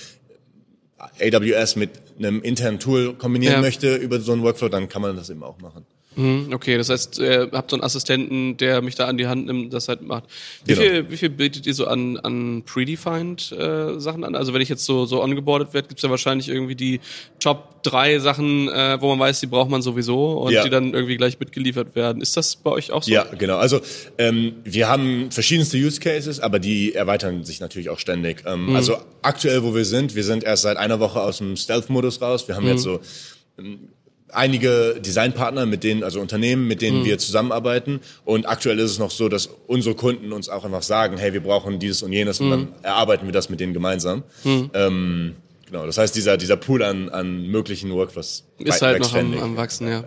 AWS 1.20 1.76
mit 1.76 1.90
einem 2.18 2.42
internen 2.42 2.78
Tool 2.78 3.14
kombinieren 3.14 3.56
ja. 3.56 3.60
möchte 3.60 3.96
über 3.96 4.20
so 4.20 4.32
einen 4.32 4.42
Workflow, 4.42 4.68
dann 4.68 4.88
kann 4.88 5.02
man 5.02 5.16
das 5.16 5.30
eben 5.30 5.42
auch 5.42 5.58
machen. 5.60 5.86
Mhm, 6.16 6.50
okay, 6.52 6.76
das 6.76 6.90
heißt, 6.90 7.18
ihr 7.18 7.50
habt 7.52 7.70
so 7.70 7.76
einen 7.76 7.82
Assistenten, 7.82 8.56
der 8.56 8.82
mich 8.82 8.94
da 8.94 9.06
an 9.06 9.16
die 9.16 9.26
Hand 9.26 9.46
nimmt, 9.46 9.72
das 9.72 9.88
halt 9.88 10.02
macht. 10.02 10.24
Wie 10.64 10.74
genau. 10.74 10.86
viel, 10.86 11.10
wie 11.10 11.16
viel 11.16 11.30
bietet 11.30 11.66
ihr 11.66 11.74
so 11.74 11.86
an, 11.86 12.18
an 12.18 12.62
predefined 12.64 13.52
äh, 13.52 13.98
Sachen 13.98 14.24
an? 14.24 14.34
Also 14.34 14.54
wenn 14.54 14.60
ich 14.60 14.68
jetzt 14.68 14.84
so 14.84 15.06
so 15.06 15.22
ongeboardet 15.22 15.74
werde, 15.74 15.88
gibt's 15.88 16.02
ja 16.02 16.10
wahrscheinlich 16.10 16.48
irgendwie 16.48 16.74
die 16.74 17.00
Top 17.40 17.82
drei 17.82 18.18
Sachen, 18.18 18.68
äh, 18.68 19.00
wo 19.00 19.08
man 19.10 19.18
weiß, 19.18 19.40
die 19.40 19.46
braucht 19.46 19.70
man 19.70 19.82
sowieso 19.82 20.38
und 20.38 20.52
ja. 20.52 20.64
die 20.64 20.70
dann 20.70 20.94
irgendwie 20.94 21.16
gleich 21.16 21.38
mitgeliefert 21.38 21.94
werden. 21.94 22.22
Ist 22.22 22.36
das 22.36 22.56
bei 22.56 22.70
euch 22.70 22.90
auch 22.90 23.02
so? 23.02 23.10
Ja, 23.10 23.24
genau. 23.24 23.56
Also 23.58 23.80
ähm, 24.18 24.54
wir 24.64 24.88
haben 24.88 25.30
verschiedenste 25.30 25.76
Use 25.76 26.00
Cases, 26.00 26.40
aber 26.40 26.58
die 26.58 26.94
erweitern 26.94 27.44
sich 27.44 27.60
natürlich 27.60 27.90
auch 27.90 27.98
ständig. 27.98 28.42
Ähm, 28.46 28.70
mhm. 28.70 28.76
Also 28.76 28.98
aktuell, 29.22 29.62
wo 29.62 29.74
wir 29.74 29.84
sind, 29.84 30.14
wir 30.14 30.24
sind 30.24 30.44
erst 30.44 30.62
seit 30.62 30.76
einer 30.76 31.00
Woche 31.00 31.20
aus 31.20 31.38
dem 31.38 31.56
Stealth-Modus 31.56 32.20
raus. 32.20 32.48
Wir 32.48 32.56
haben 32.56 32.64
mhm. 32.64 32.70
jetzt 32.70 32.82
so 32.82 33.00
ähm, 33.58 33.88
einige 34.34 35.00
Designpartner, 35.00 35.66
mit 35.66 35.84
denen, 35.84 36.02
also 36.02 36.20
Unternehmen, 36.20 36.66
mit 36.66 36.82
denen 36.82 37.00
mhm. 37.00 37.04
wir 37.04 37.18
zusammenarbeiten. 37.18 38.00
Und 38.24 38.46
aktuell 38.46 38.78
ist 38.78 38.90
es 38.90 38.98
noch 38.98 39.10
so, 39.10 39.28
dass 39.28 39.48
unsere 39.66 39.94
Kunden 39.94 40.32
uns 40.32 40.48
auch 40.48 40.64
einfach 40.64 40.82
sagen, 40.82 41.16
hey, 41.16 41.32
wir 41.32 41.42
brauchen 41.42 41.78
dieses 41.78 42.02
und 42.02 42.12
jenes 42.12 42.40
mhm. 42.40 42.46
und 42.46 42.50
dann 42.50 42.68
erarbeiten 42.82 43.26
wir 43.26 43.32
das 43.32 43.48
mit 43.48 43.60
denen 43.60 43.72
gemeinsam. 43.74 44.22
Mhm. 44.44 44.70
Ähm, 44.74 45.36
genau, 45.66 45.86
das 45.86 45.98
heißt, 45.98 46.14
dieser, 46.14 46.36
dieser 46.36 46.56
Pool 46.56 46.82
an, 46.82 47.08
an 47.08 47.46
möglichen 47.46 47.90
Workflows 47.92 48.44
ist 48.58 48.82
halt 48.82 49.00
noch 49.00 49.14
am, 49.14 49.38
am 49.38 49.56
Wachsen, 49.56 49.88
ja. 49.88 50.04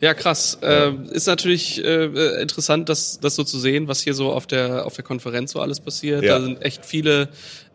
Ja, 0.00 0.14
krass. 0.14 0.58
Ja. 0.62 0.88
Äh, 0.88 0.94
ist 1.10 1.26
natürlich 1.26 1.84
äh, 1.84 2.40
interessant, 2.40 2.88
das, 2.88 3.18
das 3.20 3.34
so 3.34 3.42
zu 3.42 3.58
sehen, 3.58 3.88
was 3.88 4.00
hier 4.00 4.14
so 4.14 4.30
auf 4.32 4.46
der 4.46 4.86
auf 4.86 4.94
der 4.94 5.04
Konferenz 5.04 5.52
so 5.52 5.60
alles 5.60 5.80
passiert. 5.80 6.22
Ja. 6.22 6.38
Da 6.38 6.44
sind 6.44 6.62
echt 6.62 6.86
viele 6.86 7.28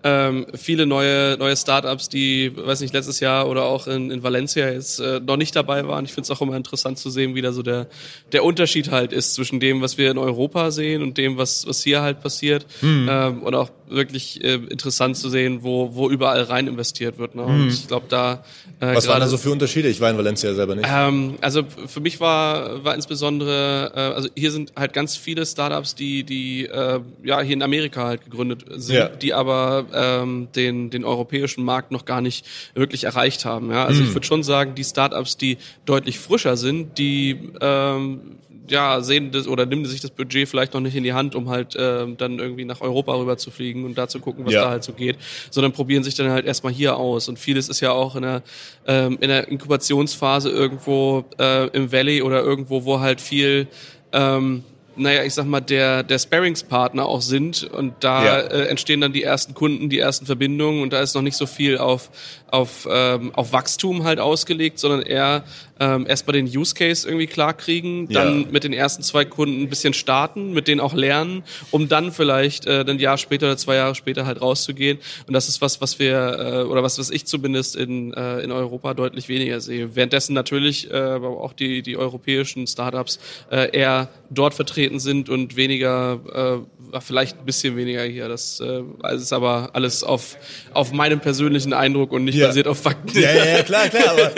ähm, 0.03 0.45
viele 0.53 0.85
neue 0.85 1.37
neue 1.37 1.55
Startups, 1.55 2.09
die, 2.09 2.51
weiß 2.55 2.81
nicht, 2.81 2.93
letztes 2.93 3.19
Jahr 3.19 3.47
oder 3.47 3.63
auch 3.65 3.87
in, 3.87 4.11
in 4.11 4.21
Valencia 4.21 4.69
jetzt 4.69 4.99
äh, 4.99 5.19
noch 5.19 5.37
nicht 5.37 5.55
dabei 5.55 5.87
waren. 5.87 6.05
Ich 6.05 6.11
finde 6.13 6.25
es 6.25 6.31
auch 6.31 6.41
immer 6.41 6.57
interessant 6.57 6.97
zu 6.97 7.09
sehen, 7.09 7.35
wie 7.35 7.41
da 7.41 7.53
so 7.53 7.63
der 7.63 7.87
der 8.31 8.43
Unterschied 8.43 8.91
halt 8.91 9.13
ist 9.13 9.33
zwischen 9.33 9.59
dem, 9.59 9.81
was 9.81 9.97
wir 9.97 10.11
in 10.11 10.17
Europa 10.17 10.71
sehen 10.71 11.01
und 11.01 11.17
dem, 11.17 11.37
was 11.37 11.65
was 11.67 11.83
hier 11.83 12.01
halt 12.01 12.21
passiert. 12.21 12.65
Mhm. 12.81 13.07
Ähm, 13.09 13.43
und 13.43 13.55
auch 13.55 13.69
wirklich 13.89 14.43
äh, 14.43 14.55
interessant 14.55 15.17
zu 15.17 15.29
sehen, 15.29 15.59
wo 15.61 15.95
wo 15.95 16.09
überall 16.09 16.41
rein 16.43 16.67
investiert 16.67 17.17
wird. 17.17 17.35
Ne? 17.35 17.43
Und 17.43 17.63
mhm. 17.63 17.67
ich 17.69 17.87
glaube, 17.87 18.05
da 18.09 18.43
äh, 18.79 18.95
was 18.95 19.07
waren 19.07 19.19
da 19.19 19.27
so 19.27 19.37
für 19.37 19.51
Unterschiede? 19.51 19.87
Ich 19.87 20.01
war 20.01 20.09
in 20.09 20.17
Valencia 20.17 20.53
selber 20.53 20.75
nicht. 20.75 20.87
Ähm, 20.91 21.35
also 21.41 21.63
für 21.63 21.99
mich 21.99 22.19
war 22.19 22.83
war 22.83 22.95
insbesondere, 22.95 23.91
äh, 23.95 23.99
also 23.99 24.29
hier 24.35 24.51
sind 24.51 24.73
halt 24.75 24.93
ganz 24.93 25.15
viele 25.15 25.45
Startups, 25.45 25.95
die 25.95 26.23
die 26.23 26.65
äh, 26.65 26.99
ja 27.23 27.41
hier 27.41 27.53
in 27.53 27.63
Amerika 27.63 28.05
halt 28.05 28.23
gegründet 28.25 28.65
sind, 28.75 28.95
ja. 28.95 29.07
die 29.09 29.33
aber 29.33 29.85
ähm, 29.93 30.47
den, 30.55 30.89
den 30.89 31.05
europäischen 31.05 31.63
Markt 31.63 31.91
noch 31.91 32.05
gar 32.05 32.21
nicht 32.21 32.45
wirklich 32.73 33.03
erreicht 33.05 33.45
haben. 33.45 33.71
Ja? 33.71 33.85
Also 33.85 34.01
mhm. 34.01 34.07
ich 34.07 34.13
würde 34.13 34.27
schon 34.27 34.43
sagen, 34.43 34.75
die 34.75 34.83
Startups, 34.83 35.37
die 35.37 35.57
deutlich 35.85 36.19
frischer 36.19 36.57
sind, 36.57 36.97
die 36.97 37.51
ähm, 37.61 38.37
ja, 38.69 39.01
sehen 39.01 39.31
das 39.31 39.47
oder 39.47 39.65
nehmen 39.65 39.85
sich 39.85 40.01
das 40.01 40.11
Budget 40.11 40.47
vielleicht 40.47 40.73
noch 40.73 40.81
nicht 40.81 40.95
in 40.95 41.03
die 41.03 41.13
Hand, 41.13 41.35
um 41.35 41.49
halt 41.49 41.75
ähm, 41.77 42.17
dann 42.17 42.39
irgendwie 42.39 42.65
nach 42.65 42.81
Europa 42.81 43.13
rüber 43.15 43.37
zu 43.37 43.51
fliegen 43.51 43.82
und 43.85 43.97
da 43.97 44.07
zu 44.07 44.19
gucken, 44.19 44.45
was 44.45 44.53
ja. 44.53 44.63
da 44.63 44.69
halt 44.69 44.83
so 44.83 44.93
geht, 44.93 45.17
sondern 45.49 45.71
probieren 45.71 46.03
sich 46.03 46.15
dann 46.15 46.29
halt 46.29 46.45
erstmal 46.45 46.73
hier 46.73 46.97
aus. 46.97 47.27
Und 47.27 47.39
vieles 47.39 47.69
ist 47.69 47.79
ja 47.79 47.91
auch 47.91 48.15
in 48.15 48.23
der, 48.23 48.43
ähm, 48.87 49.17
in 49.21 49.29
der 49.29 49.47
Inkubationsphase 49.47 50.49
irgendwo 50.49 51.25
äh, 51.39 51.67
im 51.69 51.91
Valley 51.91 52.21
oder 52.21 52.41
irgendwo, 52.41 52.85
wo 52.85 52.99
halt 52.99 53.21
viel 53.21 53.67
ähm, 54.11 54.63
naja, 54.95 55.23
ich 55.23 55.33
sag 55.33 55.45
mal, 55.45 55.61
der, 55.61 56.03
der 56.03 56.19
Sparringspartner 56.19 57.05
auch 57.05 57.21
sind 57.21 57.63
und 57.63 57.95
da 58.01 58.25
ja. 58.25 58.37
äh, 58.39 58.67
entstehen 58.67 59.01
dann 59.01 59.13
die 59.13 59.23
ersten 59.23 59.53
Kunden, 59.53 59.89
die 59.89 59.99
ersten 59.99 60.25
Verbindungen 60.25 60.81
und 60.81 60.93
da 60.93 61.01
ist 61.01 61.15
noch 61.15 61.21
nicht 61.21 61.37
so 61.37 61.45
viel 61.45 61.77
auf, 61.77 62.09
auf, 62.47 62.87
ähm, 62.89 63.33
auf 63.33 63.53
Wachstum 63.53 64.03
halt 64.03 64.19
ausgelegt, 64.19 64.79
sondern 64.79 65.01
eher 65.01 65.43
ähm, 65.83 66.05
erstmal 66.07 66.33
den 66.33 66.45
Use 66.45 66.73
Case 66.73 67.07
irgendwie 67.07 67.27
klar 67.27 67.53
kriegen, 67.53 68.07
dann 68.07 68.41
ja. 68.41 68.47
mit 68.51 68.63
den 68.63 68.73
ersten 68.73 69.03
zwei 69.03 69.25
Kunden 69.25 69.61
ein 69.63 69.69
bisschen 69.69 69.93
starten, 69.93 70.53
mit 70.53 70.67
denen 70.67 70.79
auch 70.79 70.93
lernen, 70.93 71.43
um 71.71 71.89
dann 71.89 72.11
vielleicht 72.11 72.65
äh, 72.65 72.85
ein 72.87 72.99
Jahr 72.99 73.17
später 73.17 73.47
oder 73.47 73.57
zwei 73.57 73.75
Jahre 73.75 73.95
später 73.95 74.25
halt 74.25 74.41
rauszugehen. 74.41 74.99
Und 75.27 75.33
das 75.33 75.49
ist 75.49 75.61
was, 75.61 75.81
was 75.81 75.99
wir 75.99 76.13
äh, 76.39 76.63
oder 76.63 76.83
was, 76.83 76.99
was 76.99 77.09
ich 77.09 77.25
zumindest 77.25 77.75
in, 77.75 78.13
äh, 78.13 78.39
in 78.39 78.51
Europa 78.51 78.93
deutlich 78.93 79.27
weniger 79.27 79.59
sehe. 79.59 79.95
Währenddessen 79.95 80.33
natürlich 80.33 80.89
äh, 80.91 80.95
auch 80.95 81.53
die, 81.53 81.81
die 81.81 81.97
europäischen 81.97 82.65
Startups 82.67 83.19
äh, 83.51 83.75
eher 83.77 84.09
dort 84.29 84.53
vertreten 84.53 84.99
sind 84.99 85.29
und 85.29 85.55
weniger, 85.55 86.63
äh, 86.63 86.82
vielleicht 87.01 87.39
ein 87.39 87.45
bisschen 87.45 87.75
weniger 87.75 88.03
hier. 88.03 88.27
Das 88.27 88.59
äh, 88.59 89.15
ist 89.15 89.33
aber 89.33 89.71
alles 89.73 90.03
auf, 90.03 90.37
auf 90.73 90.91
meinem 90.91 91.19
persönlichen 91.19 91.73
Eindruck 91.73 92.11
und 92.11 92.25
nicht 92.25 92.35
ja. 92.37 92.47
basiert 92.47 92.67
auf 92.67 92.79
Fakten. 92.79 93.19
Ja, 93.19 93.33
ja, 93.33 93.45
ja 93.45 93.63
klar, 93.63 93.89
klar. 93.89 94.09
Aber, 94.09 94.21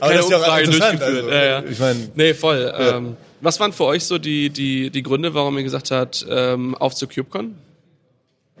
aber 0.00 0.14
das 0.14 0.24
ist 0.24 0.30
ja 0.30 0.38
auch 0.38 0.58
interessant. 0.58 1.02
Also, 1.02 1.28
ja, 1.28 1.44
ja. 1.44 1.64
Ich 1.70 1.78
meine, 1.78 2.10
nee, 2.14 2.34
voll. 2.34 2.72
Ähm, 2.78 3.16
was 3.40 3.60
waren 3.60 3.72
für 3.72 3.84
euch 3.84 4.04
so 4.04 4.18
die, 4.18 4.50
die, 4.50 4.90
die 4.90 5.02
Gründe, 5.02 5.34
warum 5.34 5.56
ihr 5.58 5.64
gesagt 5.64 5.90
habt, 5.90 6.26
ähm, 6.28 6.74
auf 6.74 6.94
zu 6.94 7.06
CubeCon? 7.06 7.54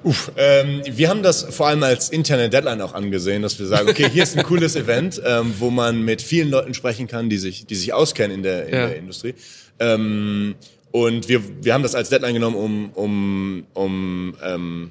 Uff, 0.02 0.30
ähm, 0.36 0.82
wir 0.88 1.08
haben 1.08 1.22
das 1.22 1.42
vor 1.42 1.68
allem 1.68 1.82
als 1.82 2.10
interne 2.10 2.50
Deadline 2.50 2.80
auch 2.82 2.94
angesehen, 2.94 3.42
dass 3.42 3.58
wir 3.58 3.66
sagen, 3.66 3.88
okay, 3.88 4.08
hier 4.08 4.22
ist 4.22 4.36
ein 4.36 4.44
cooles 4.46 4.76
Event, 4.76 5.20
ähm, 5.24 5.54
wo 5.58 5.70
man 5.70 6.02
mit 6.02 6.22
vielen 6.22 6.50
Leuten 6.50 6.74
sprechen 6.74 7.08
kann, 7.08 7.28
die 7.28 7.38
sich, 7.38 7.66
die 7.66 7.74
sich 7.74 7.92
auskennen 7.92 8.36
in 8.36 8.42
der, 8.42 8.66
in 8.66 8.74
ja. 8.74 8.86
der 8.86 8.96
Industrie. 8.96 9.34
Ähm, 9.80 10.54
und 10.96 11.28
wir, 11.28 11.42
wir 11.62 11.74
haben 11.74 11.82
das 11.82 11.94
als 11.94 12.08
Deadline 12.08 12.32
genommen, 12.32 12.56
um, 12.56 12.90
um, 12.94 13.66
um 13.74 14.34
ähm, 14.42 14.90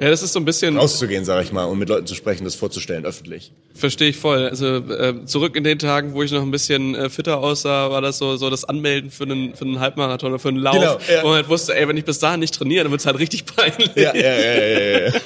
ja, 0.00 0.10
das 0.10 0.20
ist 0.22 0.32
so 0.32 0.40
ein 0.40 0.44
bisschen 0.44 0.76
rauszugehen, 0.76 1.24
sage 1.24 1.44
ich 1.44 1.52
mal, 1.52 1.64
und 1.66 1.78
mit 1.78 1.88
Leuten 1.88 2.08
zu 2.08 2.16
sprechen, 2.16 2.42
das 2.42 2.56
vorzustellen 2.56 3.04
öffentlich. 3.04 3.52
Verstehe 3.72 4.08
ich 4.08 4.16
voll. 4.16 4.48
Also 4.48 4.78
äh, 4.78 5.24
zurück 5.26 5.54
in 5.54 5.62
den 5.62 5.78
Tagen, 5.78 6.14
wo 6.14 6.24
ich 6.24 6.32
noch 6.32 6.42
ein 6.42 6.50
bisschen 6.50 6.96
äh, 6.96 7.08
fitter 7.08 7.38
aussah, 7.38 7.92
war 7.92 8.00
das 8.00 8.18
so 8.18 8.36
so 8.36 8.50
das 8.50 8.64
Anmelden 8.64 9.12
für 9.12 9.22
einen 9.22 9.54
für 9.54 9.64
einen 9.64 9.78
Halbmarathon 9.78 10.30
oder 10.30 10.40
für 10.40 10.48
einen 10.48 10.58
Lauf, 10.58 10.74
genau, 10.74 10.98
ja. 11.08 11.22
wo 11.22 11.28
man 11.28 11.36
halt 11.36 11.48
wusste, 11.48 11.76
ey, 11.76 11.86
wenn 11.86 11.96
ich 11.96 12.04
bis 12.04 12.18
dahin 12.18 12.40
nicht 12.40 12.54
trainiere, 12.54 12.82
dann 12.82 12.90
wird's 12.90 13.06
halt 13.06 13.20
richtig 13.20 13.44
peinlich. 13.46 13.94
Ja, 13.94 14.12
ja, 14.16 14.22
ja, 14.22 14.60
ja, 14.60 15.06
ja. 15.06 15.12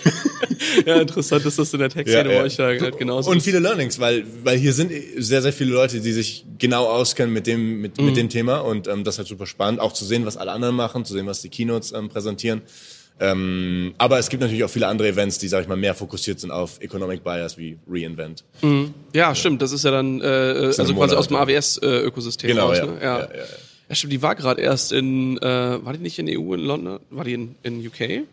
ja. 0.87 0.97
ja 0.97 1.01
interessant 1.03 1.45
ist 1.45 1.59
das 1.59 1.73
in 1.73 1.81
der 1.81 1.89
Tech-Szene 1.89 2.29
ja, 2.29 2.35
ja. 2.35 2.39
bei 2.41 2.45
euch 2.45 2.59
halt 2.59 2.99
genauso. 2.99 3.31
Und 3.31 3.43
viele 3.43 3.59
Learnings, 3.59 3.99
weil 3.99 4.25
weil 4.45 4.59
hier 4.59 4.73
sind 4.73 4.93
sehr 5.17 5.43
sehr 5.43 5.53
viele 5.53 5.73
Leute, 5.73 6.01
die 6.01 6.13
sich 6.13 6.45
genau 6.59 6.87
auskennen 6.87 7.33
mit 7.33 7.47
dem 7.47 7.81
mit, 7.81 7.99
mhm. 7.99 8.07
mit 8.07 8.17
dem 8.17 8.29
Thema 8.29 8.59
und 8.59 8.89
ähm, 8.89 9.05
das 9.05 9.15
ist 9.15 9.19
halt 9.19 9.29
super 9.29 9.47
spannend, 9.47 9.81
auch 9.81 9.93
zu 9.93 10.05
sehen, 10.05 10.27
was 10.27 10.37
alle 10.37 10.53
anderen 10.53 10.77
machen, 10.77 11.05
zu 11.05 11.15
sehen, 11.15 11.27
was 11.27 11.43
die 11.43 11.49
Keynotes 11.49 11.93
ähm, 11.93 12.09
präsentieren. 12.09 12.63
Ähm, 13.19 13.95
aber 13.97 14.19
es 14.19 14.29
gibt 14.29 14.43
natürlich 14.43 14.63
auch 14.65 14.71
viele 14.71 14.89
andere 14.89 15.09
Events, 15.09 15.39
die, 15.39 15.49
sag 15.49 15.63
ich 15.63 15.69
mal, 15.69 15.77
mehr 15.77 15.95
fokussiert 15.95 16.39
sind 16.39 16.51
auf 16.51 16.81
Economic 16.81 17.25
Buyers 17.25 17.57
wie 17.57 17.79
Reinvent. 17.89 18.45
Mhm. 18.61 18.93
Ja, 19.15 19.29
ja, 19.29 19.35
stimmt. 19.35 19.63
Das 19.63 19.73
ist 19.73 19.85
ja 19.85 19.91
dann 19.91 20.21
äh, 20.21 20.25
also 20.77 20.95
quasi 20.95 21.15
aus 21.15 21.29
dem 21.29 21.37
AWS-Ökosystem 21.37 22.49
genau, 22.49 22.69
raus. 22.69 22.79
Ja. 22.79 22.87
Ne? 22.87 22.99
Ja. 23.01 23.19
Ja, 23.21 23.29
ja, 23.35 23.45
ja. 23.89 23.95
stimmt. 23.95 24.13
Die 24.13 24.21
war 24.21 24.35
gerade 24.35 24.61
erst 24.61 24.93
in, 24.93 25.39
äh, 25.39 25.45
war 25.45 25.95
die 25.95 26.01
nicht 26.01 26.19
in 26.19 26.29
EU 26.29 26.53
in 26.53 26.61
London? 26.61 27.01
War 27.09 27.25
die 27.25 27.33
in, 27.33 27.55
in 27.63 27.87
UK? 27.87 28.27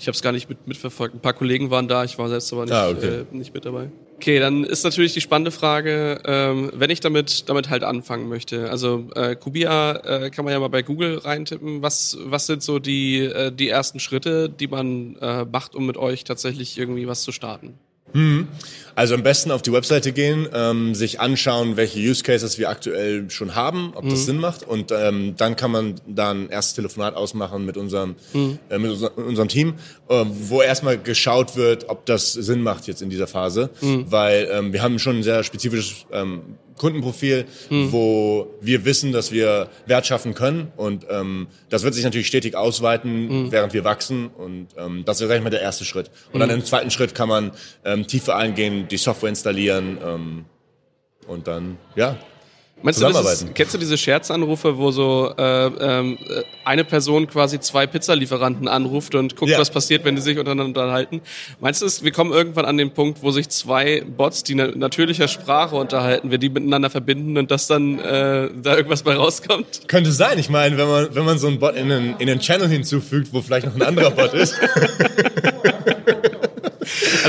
Ich 0.00 0.06
habe 0.06 0.14
es 0.14 0.22
gar 0.22 0.32
nicht 0.32 0.48
mit, 0.48 0.66
mitverfolgt. 0.66 1.14
Ein 1.14 1.20
paar 1.20 1.34
Kollegen 1.34 1.70
waren 1.70 1.86
da, 1.86 2.04
ich 2.04 2.16
war 2.16 2.30
selbst 2.30 2.50
aber 2.54 2.64
nicht, 2.64 2.72
ah, 2.72 2.88
okay. 2.88 3.20
äh, 3.20 3.36
nicht 3.36 3.52
mit 3.52 3.66
dabei. 3.66 3.90
Okay, 4.16 4.38
dann 4.38 4.64
ist 4.64 4.82
natürlich 4.82 5.12
die 5.12 5.20
spannende 5.20 5.50
Frage, 5.50 6.22
ähm, 6.24 6.70
wenn 6.74 6.88
ich 6.88 7.00
damit 7.00 7.50
damit 7.50 7.68
halt 7.68 7.84
anfangen 7.84 8.28
möchte. 8.30 8.70
Also 8.70 9.10
äh, 9.14 9.36
Kubia 9.36 10.24
äh, 10.24 10.30
kann 10.30 10.46
man 10.46 10.52
ja 10.52 10.60
mal 10.60 10.68
bei 10.68 10.80
Google 10.80 11.18
reintippen. 11.18 11.82
Was 11.82 12.16
was 12.22 12.46
sind 12.46 12.62
so 12.62 12.78
die 12.78 13.18
äh, 13.18 13.52
die 13.52 13.68
ersten 13.68 14.00
Schritte, 14.00 14.48
die 14.48 14.68
man 14.68 15.16
äh, 15.16 15.44
macht, 15.44 15.74
um 15.74 15.86
mit 15.86 15.98
euch 15.98 16.24
tatsächlich 16.24 16.78
irgendwie 16.78 17.06
was 17.06 17.22
zu 17.22 17.32
starten? 17.32 17.74
Mhm. 18.12 18.48
Also 18.94 19.14
am 19.14 19.22
besten 19.22 19.50
auf 19.50 19.62
die 19.62 19.72
Webseite 19.72 20.12
gehen, 20.12 20.48
ähm, 20.52 20.94
sich 20.94 21.20
anschauen, 21.20 21.76
welche 21.76 21.98
Use 21.98 22.22
Cases 22.22 22.58
wir 22.58 22.68
aktuell 22.68 23.30
schon 23.30 23.54
haben, 23.54 23.92
ob 23.94 24.04
mhm. 24.04 24.10
das 24.10 24.26
Sinn 24.26 24.38
macht 24.38 24.62
und 24.66 24.92
ähm, 24.92 25.34
dann 25.36 25.56
kann 25.56 25.70
man 25.70 25.94
dann 26.06 26.44
ein 26.44 26.50
erstes 26.50 26.74
Telefonat 26.74 27.14
ausmachen 27.14 27.64
mit 27.64 27.76
unserem 27.76 28.16
mhm. 28.32 28.58
äh, 28.68 28.78
mit 28.78 28.90
unser, 28.90 29.16
unserem 29.16 29.48
Team, 29.48 29.74
äh, 30.08 30.24
wo 30.28 30.60
erstmal 30.60 30.98
geschaut 30.98 31.56
wird, 31.56 31.88
ob 31.88 32.04
das 32.04 32.32
Sinn 32.32 32.62
macht 32.62 32.88
jetzt 32.88 33.00
in 33.00 33.10
dieser 33.10 33.26
Phase, 33.26 33.70
mhm. 33.80 34.04
weil 34.10 34.48
ähm, 34.52 34.72
wir 34.72 34.82
haben 34.82 34.98
schon 34.98 35.18
ein 35.18 35.22
sehr 35.22 35.44
spezifisches 35.44 36.06
ähm, 36.12 36.42
Kundenprofil, 36.80 37.44
hm. 37.68 37.92
wo 37.92 38.54
wir 38.62 38.86
wissen, 38.86 39.12
dass 39.12 39.32
wir 39.32 39.68
Wert 39.84 40.06
schaffen 40.06 40.34
können. 40.34 40.72
Und 40.76 41.06
ähm, 41.10 41.48
das 41.68 41.82
wird 41.82 41.92
sich 41.92 42.04
natürlich 42.04 42.26
stetig 42.26 42.56
ausweiten, 42.56 43.28
hm. 43.28 43.52
während 43.52 43.74
wir 43.74 43.84
wachsen. 43.84 44.28
Und 44.28 44.68
ähm, 44.78 45.04
das 45.04 45.20
ist, 45.20 45.28
sag 45.28 45.36
ich 45.36 45.42
mal, 45.42 45.50
der 45.50 45.60
erste 45.60 45.84
Schritt. 45.84 46.10
Und 46.32 46.40
hm. 46.40 46.48
dann 46.48 46.58
im 46.58 46.64
zweiten 46.64 46.90
Schritt 46.90 47.14
kann 47.14 47.28
man 47.28 47.52
ähm, 47.84 48.06
tiefer 48.06 48.34
eingehen, 48.34 48.88
die 48.88 48.96
Software 48.96 49.28
installieren 49.28 49.98
ähm, 50.02 50.44
und 51.26 51.46
dann, 51.46 51.76
ja, 51.96 52.16
Meinst 52.82 53.02
du, 53.02 53.06
das 53.06 53.42
ist, 53.42 53.54
kennst 53.54 53.74
du 53.74 53.78
diese 53.78 53.98
Scherzanrufe, 53.98 54.78
wo 54.78 54.90
so 54.90 55.34
äh, 55.36 55.66
ähm, 55.66 56.18
eine 56.64 56.84
Person 56.84 57.26
quasi 57.26 57.60
zwei 57.60 57.86
Pizzalieferanten 57.86 58.68
anruft 58.68 59.14
und 59.14 59.36
guckt, 59.36 59.50
ja. 59.50 59.58
was 59.58 59.70
passiert, 59.70 60.04
wenn 60.04 60.16
die 60.16 60.22
sich 60.22 60.38
untereinander 60.38 60.80
unterhalten? 60.80 61.20
Meinst 61.60 61.82
du, 61.82 62.04
wir 62.04 62.12
kommen 62.12 62.32
irgendwann 62.32 62.64
an 62.64 62.78
den 62.78 62.92
Punkt, 62.92 63.22
wo 63.22 63.30
sich 63.30 63.48
zwei 63.50 64.02
Bots, 64.02 64.44
die 64.44 64.52
in 64.52 64.78
natürlicher 64.78 65.28
Sprache 65.28 65.76
unterhalten, 65.76 66.30
wir 66.30 66.38
die 66.38 66.48
miteinander 66.48 66.90
verbinden 66.90 67.36
und 67.36 67.50
dass 67.50 67.66
dann 67.66 67.98
äh, 67.98 68.48
da 68.62 68.76
irgendwas 68.76 69.02
bei 69.02 69.14
rauskommt? 69.14 69.82
Könnte 69.88 70.12
sein. 70.12 70.38
Ich 70.38 70.48
meine, 70.48 70.78
wenn 70.78 70.88
man 70.88 71.14
wenn 71.14 71.24
man 71.24 71.38
so 71.38 71.48
einen 71.48 71.58
Bot 71.58 71.76
in 71.76 71.90
einen, 71.90 72.16
in 72.18 72.30
einen 72.30 72.40
Channel 72.40 72.68
hinzufügt, 72.68 73.32
wo 73.32 73.42
vielleicht 73.42 73.66
noch 73.66 73.74
ein 73.74 73.82
anderer 73.82 74.10
Bot 74.10 74.32
ist. 74.32 74.54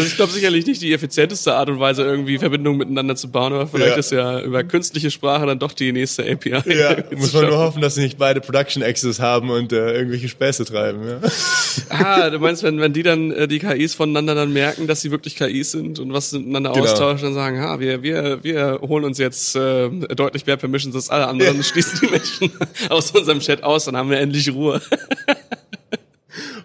Also 0.01 0.10
ich 0.10 0.15
glaube 0.15 0.31
sicherlich 0.31 0.65
nicht 0.65 0.81
die 0.81 0.93
effizienteste 0.93 1.53
Art 1.53 1.70
und 1.70 1.79
Weise, 1.79 2.01
irgendwie 2.01 2.39
Verbindungen 2.39 2.79
miteinander 2.79 3.15
zu 3.15 3.29
bauen, 3.29 3.53
aber 3.53 3.67
vielleicht 3.67 3.91
ja. 3.91 3.98
ist 3.98 4.12
ja 4.12 4.41
über 4.41 4.63
künstliche 4.63 5.12
Sprache 5.12 5.46
dann 5.46 5.60
doch 5.60 5.74
die 5.74 5.91
nächste 5.91 6.24
API. 6.24 6.75
Ja, 6.75 6.96
muss 7.15 7.34
man 7.34 7.46
nur 7.46 7.60
hoffen, 7.60 7.84
dass 7.84 7.93
sie 7.93 8.01
nicht 8.01 8.17
beide 8.17 8.41
Production 8.41 8.81
Access 8.81 9.20
haben 9.20 9.51
und 9.51 9.72
äh, 9.72 9.93
irgendwelche 9.93 10.27
Späße 10.27 10.65
treiben. 10.65 11.08
Ja. 11.08 11.20
Ah, 11.89 12.29
du 12.29 12.39
meinst, 12.39 12.63
wenn, 12.63 12.79
wenn 12.81 12.91
die 12.91 13.03
dann 13.03 13.31
äh, 13.31 13.48
die 13.48 13.60
KIs 13.60 13.93
voneinander 13.93 14.36
dann 14.36 14.51
merken, 14.51 14.88
dass 14.88 15.01
sie 15.01 15.12
wirklich 15.12 15.38
KIs 15.38 15.72
sind 15.72 16.00
und 16.00 16.12
was 16.12 16.34
miteinander 16.34 16.72
genau. 16.72 16.84
austauschen, 16.84 17.24
dann 17.24 17.34
sagen, 17.34 17.62
ha, 17.62 17.79
wir, 17.79 18.03
wir, 18.03 18.43
wir 18.43 18.79
holen 18.81 19.05
uns 19.05 19.17
jetzt 19.17 19.55
äh, 19.55 19.89
deutlich 19.89 20.46
mehr 20.46 20.58
Permissions 20.58 20.96
als 20.96 21.10
alle 21.10 21.27
anderen, 21.27 21.58
ja. 21.58 21.63
schließen 21.63 22.00
die 22.01 22.08
Menschen 22.08 22.51
aus 22.89 23.12
unserem 23.12 23.39
Chat 23.39 23.63
aus, 23.63 23.86
dann 23.86 23.96
haben 23.96 24.10
wir 24.10 24.20
endlich 24.20 24.51
Ruhe. 24.51 24.81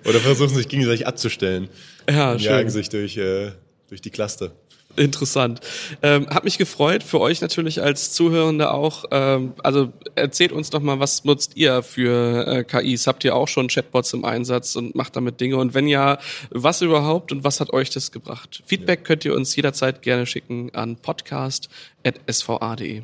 Oder 0.06 0.20
versuchen 0.20 0.54
sich 0.54 0.68
gegenseitig 0.68 1.06
abzustellen. 1.06 1.68
Ja, 2.08 2.32
und 2.32 2.40
schön. 2.40 2.50
jagen 2.50 2.70
sich 2.70 2.88
durch, 2.88 3.16
äh, 3.16 3.52
durch 3.88 4.00
die 4.00 4.10
Cluster. 4.10 4.52
Interessant. 4.96 5.60
Ähm, 6.02 6.28
hat 6.30 6.44
mich 6.44 6.58
gefreut, 6.58 7.02
für 7.02 7.20
euch 7.20 7.42
natürlich 7.42 7.82
als 7.82 8.12
Zuhörende 8.12 8.72
auch. 8.72 9.04
Ähm, 9.10 9.52
also 9.62 9.92
erzählt 10.14 10.52
uns 10.52 10.70
doch 10.70 10.80
mal, 10.80 11.00
was 11.00 11.24
nutzt 11.24 11.56
ihr 11.56 11.82
für 11.82 12.46
äh, 12.46 12.64
KIs? 12.64 13.06
Habt 13.06 13.24
ihr 13.24 13.36
auch 13.36 13.48
schon 13.48 13.68
Chatbots 13.68 14.14
im 14.14 14.24
Einsatz 14.24 14.74
und 14.74 14.94
macht 14.94 15.16
damit 15.16 15.40
Dinge? 15.40 15.58
Und 15.58 15.74
wenn 15.74 15.86
ja, 15.86 16.18
was 16.50 16.80
überhaupt 16.80 17.32
und 17.32 17.44
was 17.44 17.60
hat 17.60 17.72
euch 17.72 17.90
das 17.90 18.10
gebracht? 18.10 18.62
Feedback 18.64 19.04
könnt 19.04 19.24
ihr 19.24 19.34
uns 19.34 19.54
jederzeit 19.54 20.02
gerne 20.02 20.24
schicken 20.24 20.74
an 20.74 20.96
podcast.sva.de. 20.96 23.02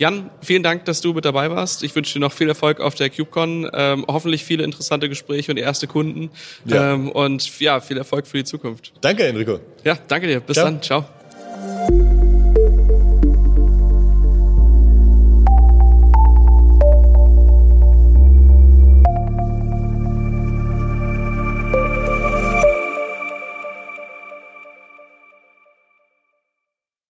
Jan, 0.00 0.30
vielen 0.40 0.62
Dank, 0.62 0.86
dass 0.86 1.02
du 1.02 1.12
mit 1.12 1.26
dabei 1.26 1.50
warst. 1.50 1.82
Ich 1.82 1.94
wünsche 1.94 2.14
dir 2.14 2.20
noch 2.20 2.32
viel 2.32 2.48
Erfolg 2.48 2.80
auf 2.80 2.94
der 2.94 3.10
CubeCon. 3.10 3.70
Ähm, 3.74 4.06
hoffentlich 4.08 4.44
viele 4.44 4.64
interessante 4.64 5.10
Gespräche 5.10 5.52
und 5.52 5.58
erste 5.58 5.86
Kunden. 5.86 6.30
Ja. 6.64 6.94
Ähm, 6.94 7.10
und 7.10 7.60
ja, 7.60 7.80
viel 7.80 7.98
Erfolg 7.98 8.26
für 8.26 8.38
die 8.38 8.44
Zukunft. 8.44 8.94
Danke, 9.02 9.24
Enrico. 9.24 9.60
Ja, 9.84 9.98
danke 10.08 10.26
dir. 10.26 10.40
Bis 10.40 10.54
Ciao. 10.54 10.64
dann. 10.64 10.80
Ciao. 10.80 12.19